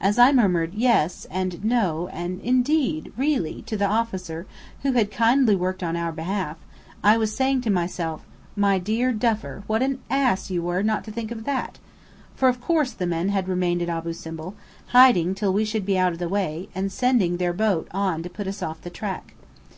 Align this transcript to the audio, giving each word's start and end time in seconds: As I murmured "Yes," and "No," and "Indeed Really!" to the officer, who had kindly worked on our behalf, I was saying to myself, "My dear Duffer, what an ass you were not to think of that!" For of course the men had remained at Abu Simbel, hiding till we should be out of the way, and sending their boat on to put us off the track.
As 0.00 0.18
I 0.18 0.32
murmured 0.32 0.72
"Yes," 0.72 1.26
and 1.30 1.62
"No," 1.62 2.08
and 2.10 2.40
"Indeed 2.40 3.12
Really!" 3.18 3.60
to 3.66 3.76
the 3.76 3.84
officer, 3.84 4.46
who 4.82 4.92
had 4.92 5.10
kindly 5.10 5.54
worked 5.54 5.82
on 5.82 5.94
our 5.94 6.10
behalf, 6.10 6.56
I 7.04 7.18
was 7.18 7.36
saying 7.36 7.60
to 7.64 7.70
myself, 7.70 8.22
"My 8.56 8.78
dear 8.78 9.12
Duffer, 9.12 9.64
what 9.66 9.82
an 9.82 9.98
ass 10.08 10.50
you 10.50 10.62
were 10.62 10.82
not 10.82 11.04
to 11.04 11.10
think 11.12 11.30
of 11.30 11.44
that!" 11.44 11.78
For 12.34 12.48
of 12.48 12.62
course 12.62 12.92
the 12.92 13.06
men 13.06 13.28
had 13.28 13.46
remained 13.46 13.82
at 13.82 13.90
Abu 13.90 14.14
Simbel, 14.14 14.54
hiding 14.94 15.34
till 15.34 15.52
we 15.52 15.66
should 15.66 15.84
be 15.84 15.98
out 15.98 16.12
of 16.14 16.18
the 16.18 16.30
way, 16.30 16.70
and 16.74 16.90
sending 16.90 17.36
their 17.36 17.52
boat 17.52 17.88
on 17.90 18.22
to 18.22 18.30
put 18.30 18.46
us 18.46 18.62
off 18.62 18.80
the 18.80 18.88
track. 18.88 19.34